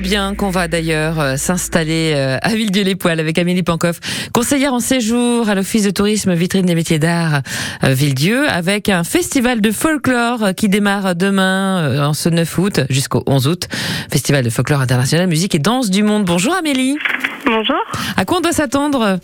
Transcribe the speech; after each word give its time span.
Bien 0.00 0.34
qu'on 0.34 0.48
va 0.48 0.68
d'ailleurs 0.68 1.20
euh, 1.20 1.36
s'installer 1.36 2.14
euh, 2.16 2.38
à 2.40 2.54
Villedieu-les-Poils 2.54 3.20
avec 3.20 3.38
Amélie 3.38 3.62
Pankoff, 3.62 4.00
conseillère 4.32 4.72
en 4.72 4.80
séjour 4.80 5.50
à 5.50 5.54
l'Office 5.54 5.84
de 5.84 5.90
tourisme 5.90 6.32
vitrine 6.32 6.64
des 6.64 6.74
métiers 6.74 6.98
d'art 6.98 7.42
euh, 7.84 7.92
Villedieu, 7.92 8.48
avec 8.48 8.88
un 8.88 9.04
festival 9.04 9.60
de 9.60 9.70
folklore 9.70 10.54
qui 10.56 10.70
démarre 10.70 11.14
demain 11.14 12.08
en 12.08 12.14
ce 12.14 12.30
9 12.30 12.58
août 12.58 12.80
jusqu'au 12.88 13.22
11 13.26 13.48
août. 13.48 13.68
Festival 14.10 14.42
de 14.42 14.48
folklore 14.48 14.80
international, 14.80 15.26
musique 15.26 15.54
et 15.54 15.58
danse 15.58 15.90
du 15.90 16.02
monde. 16.02 16.24
Bonjour 16.24 16.54
Amélie. 16.54 16.96
Bonjour. 17.44 17.76
À 18.16 18.24
quoi 18.24 18.38
on 18.38 18.40
doit 18.40 18.52
s'attendre 18.52 19.18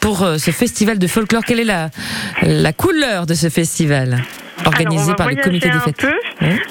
pour 0.00 0.26
ce 0.38 0.50
festival 0.50 0.98
de 0.98 1.06
folklore? 1.06 1.44
Quelle 1.44 1.60
est 1.60 1.64
la, 1.64 1.90
la 2.40 2.72
couleur 2.72 3.26
de 3.26 3.34
ce 3.34 3.50
festival? 3.50 4.22
Organisé 4.66 5.14
par 5.14 5.28
le 5.28 5.36
comité 5.36 5.68
des 5.68 5.78
fêtes. 5.78 6.06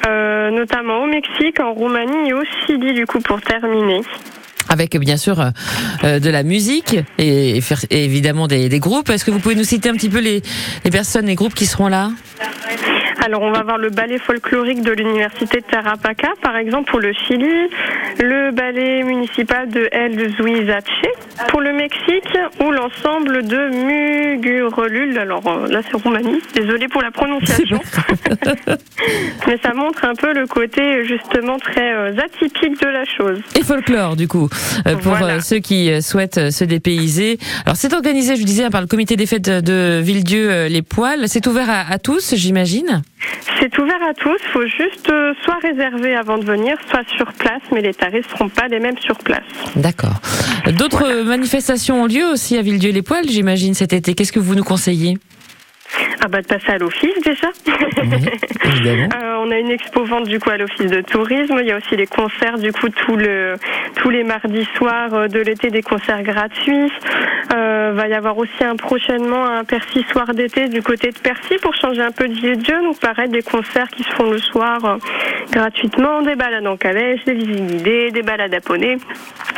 euh, 0.08 0.52
notamment 0.52 1.04
au 1.04 1.08
Mexique, 1.08 1.60
en 1.60 1.74
Roumanie 1.74 2.30
et 2.30 2.34
au 2.34 2.44
Chili, 2.66 2.94
du 2.94 3.06
coup, 3.06 3.20
pour 3.20 3.42
terminer. 3.42 4.02
Avec 4.68 4.98
bien 4.98 5.18
sûr 5.18 5.40
euh, 6.04 6.20
de 6.20 6.30
la 6.30 6.42
musique 6.44 6.98
et, 7.20 7.60
évidemment 7.92 8.48
des, 8.48 8.80
groupes. 8.80 9.10
Est-ce 9.10 9.24
que 9.24 9.32
vous 9.32 9.40
pouvez 9.40 9.56
nous 9.56 9.64
citer 9.64 9.90
un 9.90 9.94
petit 9.94 10.10
peu 10.10 10.20
les, 10.20 10.42
les 10.84 10.92
personnes, 10.92 11.28
les 11.28 11.36
groupes 11.36 11.54
qui 11.54 11.66
seront 11.66 11.88
là? 11.88 12.10
Alors, 13.24 13.42
on 13.42 13.52
va 13.52 13.64
voir 13.64 13.78
le 13.78 13.90
ballet 13.90 14.18
folklorique 14.18 14.82
de 14.82 14.92
l'université 14.92 15.62
de 15.62 15.66
Tarapacá, 15.66 16.34
par 16.42 16.58
exemple, 16.58 16.92
pour 16.92 17.00
le 17.00 17.14
Chili, 17.14 17.70
le 18.20 18.52
ballet 18.52 19.04
municipal 19.04 19.70
de 19.70 19.88
El 19.92 20.36
Zuizache 20.36 20.84
pour 21.50 21.62
le 21.62 21.74
Mexique, 21.74 22.38
ou 22.60 22.72
l'ensemble 22.72 23.46
de 23.48 24.36
Mugurelul. 24.38 25.18
Alors 25.18 25.44
euh, 25.48 25.68
là, 25.68 25.82
c'est 25.84 25.98
Roumanie. 25.98 26.42
Désolée 26.54 26.88
pour 26.88 27.02
la 27.02 27.12
prononciation. 27.12 27.80
Mais 29.48 29.58
ça 29.64 29.74
montre 29.74 30.06
un 30.06 30.16
peu 30.16 30.34
le 30.34 30.48
côté, 30.48 31.06
justement, 31.06 31.58
très 31.58 31.94
euh, 31.94 32.18
atypique 32.18 32.82
de 32.82 32.88
la 32.88 33.06
chose. 33.06 33.40
Et 33.56 33.64
folklore, 33.64 34.16
du 34.16 34.28
coup, 34.28 34.50
euh, 34.88 34.96
pour 34.98 35.18
ceux 35.42 35.60
qui 35.60 36.02
souhaitent 36.02 36.52
se 36.52 36.64
dépayser. 36.64 37.38
Alors, 37.66 37.76
c'est 37.76 37.94
organisé, 37.94 38.36
je 38.36 38.44
disais, 38.44 38.70
par 38.70 38.82
le 38.82 38.88
comité 38.88 39.16
des 39.16 39.26
fêtes 39.26 39.50
de 39.50 40.00
Villedieu-les 40.02 40.82
Poils. 40.82 41.28
C'est 41.28 41.48
ouvert 41.48 41.70
à 41.70 41.98
tous, 41.98 42.36
j'imagine? 42.36 43.04
C'est 43.60 43.78
ouvert 43.80 44.02
à 44.08 44.14
tous, 44.14 44.38
il 44.44 44.52
faut 44.52 44.68
juste 44.68 45.10
euh, 45.10 45.34
soit 45.44 45.58
réserver 45.62 46.16
avant 46.16 46.38
de 46.38 46.46
venir, 46.46 46.78
soit 46.90 47.08
sur 47.16 47.32
place, 47.34 47.62
mais 47.72 47.82
les 47.82 47.94
tarifs 47.94 48.32
ne 48.32 48.38
seront 48.38 48.50
pas 48.50 48.68
les 48.68 48.80
mêmes 48.80 48.98
sur 49.00 49.18
place. 49.18 49.44
D'accord. 49.76 50.22
D'autres 50.78 51.24
manifestations 51.24 52.04
ont 52.04 52.08
lieu 52.08 52.26
aussi 52.26 52.58
à 52.58 52.62
Villedieu-les-Poils, 52.62 53.30
j'imagine, 53.30 53.74
cet 53.74 53.94
été. 53.94 54.14
Qu'est-ce 54.14 54.32
que 54.32 54.40
vous 54.40 54.56
nous 54.56 54.64
conseillez? 54.64 55.18
Ah 56.22 56.28
bah 56.28 56.42
de 56.42 56.48
passer 56.48 56.72
à 56.72 56.78
l'office 56.80 57.14
déjà. 57.24 57.50
euh, 57.68 59.36
on 59.40 59.52
a 59.52 59.60
une 59.60 59.70
expo 59.70 60.06
vente 60.06 60.28
du 60.28 60.40
coup 60.40 60.50
à 60.50 60.58
l'office 60.58 60.90
de 60.90 61.02
tourisme. 61.02 61.58
Il 61.62 61.68
y 61.68 61.72
a 61.72 61.78
aussi 61.78 61.96
les 61.96 62.08
concerts 62.08 62.58
du 62.58 62.72
coup 62.72 62.90
tout 62.90 63.16
le, 63.16 63.56
tous 63.98 64.10
les 64.10 64.24
mardis 64.24 64.68
soirs 64.76 65.14
euh, 65.14 65.28
de 65.28 65.40
l'été 65.40 65.70
des 65.70 65.84
concerts 65.84 66.24
gratuits. 66.24 66.92
Euh, 67.54 67.75
va 67.94 68.08
y 68.08 68.14
avoir 68.14 68.38
aussi 68.38 68.64
un 68.64 68.76
prochainement 68.76 69.46
un 69.46 69.64
Percy 69.64 70.04
soir 70.12 70.34
d'été 70.34 70.68
du 70.68 70.82
côté 70.82 71.12
de 71.12 71.18
Percy 71.18 71.56
pour 71.62 71.76
changer 71.76 72.02
un 72.02 72.12
peu 72.12 72.28
de 72.28 72.34
vieux 72.34 72.56
de 72.56 72.84
Donc 72.84 73.00
pareil 73.00 73.30
des 73.30 73.42
concerts 73.42 73.88
qui 73.90 74.04
se 74.04 74.10
font 74.10 74.30
le 74.30 74.40
soir 74.40 74.84
euh, 74.86 74.98
gratuitement, 75.52 76.22
des 76.22 76.36
balades 76.36 76.68
en 76.68 76.78
calèche, 76.78 77.24
des 77.26 77.34
visites 77.34 77.68
guidées, 77.68 78.12
des 78.12 78.22
balades 78.22 78.54
à 78.54 78.62
poney. 78.62 78.98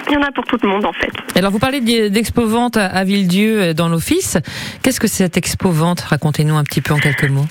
Il 0.08 0.14
y 0.14 0.18
en 0.18 0.22
a 0.22 0.32
pour 0.32 0.46
tout 0.46 0.58
le 0.62 0.70
monde 0.70 0.86
en 0.86 0.94
fait. 0.94 1.12
Alors 1.36 1.52
vous 1.52 1.60
parlez 1.60 1.82
d'expo-vente 2.10 2.78
à 2.78 3.04
Villedieu 3.04 3.62
euh, 3.62 3.74
dans 3.74 3.90
l'office. 3.90 4.38
Qu'est-ce 4.84 5.00
que 5.00 5.08
c'est 5.08 5.24
cette 5.24 5.38
expo-vente 5.38 6.02
Racontez-nous 6.02 6.56
un 6.56 6.64
petit 6.64 6.82
peu 6.82 6.94
en 6.94 6.98
quelques 6.98 7.30
mots. 7.30 7.46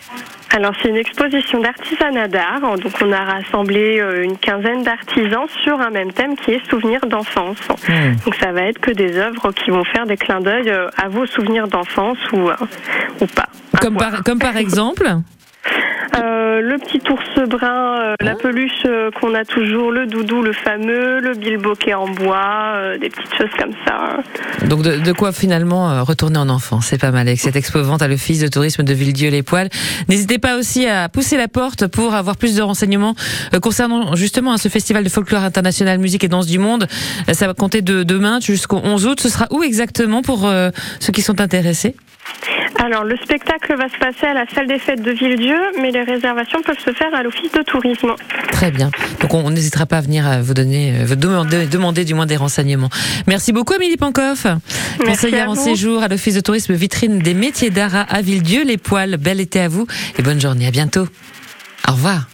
Alors 0.51 0.73
c'est 0.81 0.89
une 0.89 0.97
exposition 0.97 1.61
d'artisanat 1.61 2.29
d'art. 2.29 2.61
Donc 2.79 2.93
on 3.05 3.13
a 3.13 3.25
rassemblé 3.25 4.01
euh, 4.01 4.23
une 4.25 4.39
quinzaine 4.39 4.83
d'artisans 4.83 5.47
sur 5.63 5.81
un 5.81 5.91
même 5.91 6.13
thème 6.13 6.37
qui 6.37 6.53
est 6.53 6.71
souvenirs 6.71 7.01
d'enfance. 7.07 7.59
Hmm. 7.89 8.15
Donc 8.25 8.35
ça 8.37 8.53
va 8.53 8.63
être 8.63 8.81
que 8.81 8.93
des 8.93 9.17
œuvres 9.19 9.53
qui 9.53 9.71
vont 9.71 9.85
faire 9.85 10.07
des 10.07 10.17
clins 10.17 10.41
d'œil 10.41 10.71
euh, 10.71 10.89
à 10.97 11.09
vos 11.09 11.27
souvenirs 11.27 11.69
d'enfance 11.69 12.19
ou, 12.33 12.49
ou 13.21 13.27
pas. 13.27 13.49
Comme 13.81 13.97
par, 13.97 14.23
comme 14.23 14.39
par 14.39 14.57
exemple? 14.67 15.07
euh, 15.07 15.21
le 16.61 16.79
petit 16.79 17.01
ours 17.11 17.49
brun, 17.49 18.01
euh, 18.01 18.15
la 18.21 18.35
peluche 18.35 18.71
euh, 18.87 19.11
qu'on 19.11 19.35
a 19.35 19.45
toujours, 19.45 19.91
le 19.91 20.07
doudou, 20.07 20.43
le 20.43 20.53
fameux, 20.53 21.21
le 21.21 21.35
bilboquet 21.35 21.95
en 21.95 22.09
bois, 22.09 22.97
des 23.01 23.09
petites 23.09 23.35
choses 23.37 23.51
comme 23.59 23.73
ça. 23.87 24.19
Donc 24.67 24.83
de, 24.83 25.13
quoi 25.13 25.33
finalement 25.33 26.05
retourner 26.05 26.39
en 26.39 26.49
enfant, 26.49 26.81
c'est 26.81 27.01
pas 27.01 27.11
mal 27.11 27.27
avec 27.27 27.41
cette 27.41 27.57
expo 27.57 27.83
vente 27.83 28.03
à 28.03 28.09
l'office 28.09 28.41
de 28.41 28.49
tourisme 28.49 28.83
de 28.83 28.93
Villedieu-les-Poils. 28.93 29.69
N'hésitez 30.09 30.39
pas 30.39 30.57
aussi 30.57 30.87
à 30.87 31.09
pousser 31.09 31.37
la 31.37 31.49
porte 31.49 31.87
pour 31.87 32.15
avoir 32.15 32.37
plus 32.37 32.57
de 32.57 32.63
renseignements 32.63 33.15
concernant 33.63 34.15
justement 34.17 34.53
hein, 34.53 34.59
ce 34.59 34.69
festival 34.69 35.05
de 35.05 35.09
folklore 35.09 35.43
international 35.43 35.99
musique 35.99 36.25
et 36.25 36.29
danse 36.29 36.47
du 36.47 36.59
monde. 36.59 36.87
Ça 37.33 37.47
va 37.47 37.55
compter 37.55 37.83
de 37.83 38.03
demain 38.03 38.41
jusqu'au 38.41 38.81
11 38.83 39.07
août. 39.07 39.21
Ce 39.21 39.29
sera 39.29 39.47
où 39.51 39.63
exactement 39.63 40.23
pour 40.23 40.51
ceux 41.01 41.13
qui 41.13 41.23
sont 41.23 41.41
intéressés? 41.41 41.95
Alors, 42.79 43.05
le 43.05 43.17
spectacle 43.17 43.75
va 43.77 43.89
se 43.89 43.99
passer 43.99 44.27
à 44.27 44.35
la 44.35 44.47
salle 44.55 44.67
des 44.67 44.79
fêtes 44.79 45.03
de 45.03 45.11
Villedieu, 45.11 45.59
mais 45.81 45.91
les 45.91 46.03
réservations 46.03 46.61
peuvent 46.63 46.79
se 46.79 46.93
faire 46.93 47.15
à 47.15 47.23
l'office 47.23 47.51
de 47.53 47.63
tourisme. 47.63 48.15
Très 48.53 48.71
bien. 48.71 48.91
Donc, 49.21 49.35
on 49.35 49.51
n'hésitera 49.51 49.87
pas 49.87 49.99
à 49.99 50.01
venir 50.01 50.29
euh, 50.29 50.43
vous 50.43 50.55
donner, 50.55 50.95
euh, 51.01 51.05
vous 51.07 51.17
demander, 51.17 51.67
demander 51.67 52.05
du 52.05 52.15
moins 52.15 52.27
des 52.27 52.37
renseignements. 52.37 52.91
Merci 53.27 53.53
beaucoup, 53.53 53.75
Amélie 53.75 53.97
Pankoff, 53.97 54.47
conseillère 55.05 55.51
en 55.51 55.55
séjour 55.55 56.03
à 56.03 56.09
l'office 56.09 56.35
de 56.35 56.41
tourisme 56.41 56.75
vitrine 56.75 57.19
des 57.19 57.35
métiers 57.35 57.71
d'art 57.71 58.07
à 58.09 58.21
Villedieu. 58.21 58.63
Les 58.65 58.77
poils, 58.77 59.17
bel 59.17 59.41
été 59.41 59.61
à 59.61 59.69
vous 59.69 59.87
et 60.19 60.23
bonne 60.23 60.41
journée. 60.41 60.67
À 60.67 60.71
bientôt. 60.71 61.09
Au 61.89 61.93
revoir. 61.93 62.27